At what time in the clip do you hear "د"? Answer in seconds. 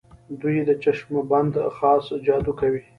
0.69-0.71